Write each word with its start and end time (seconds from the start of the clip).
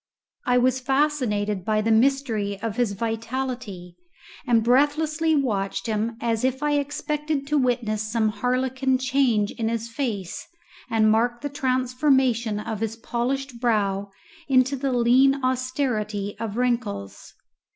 I 0.47 0.57
was 0.57 0.79
fascinated 0.79 1.63
by 1.63 1.81
the 1.81 1.91
mystery 1.91 2.59
of 2.63 2.75
his 2.75 2.93
vitality, 2.93 3.97
and 4.47 4.63
breathlessly 4.63 5.35
watched 5.35 5.85
him 5.85 6.17
as 6.19 6.43
if 6.43 6.63
I 6.63 6.71
expected 6.79 7.45
to 7.45 7.57
witness 7.59 8.01
some 8.11 8.29
harlequin 8.29 8.97
change 8.97 9.51
in 9.51 9.69
his 9.69 9.89
face 9.89 10.47
and 10.89 11.11
mark 11.11 11.41
the 11.41 11.49
transformation 11.49 12.59
of 12.59 12.79
his 12.79 12.95
polished 12.95 13.59
brow 13.59 14.09
into 14.47 14.75
the 14.75 14.91
lean 14.91 15.35
austerity 15.45 16.35
of 16.39 16.57
wrinkles. 16.57 17.35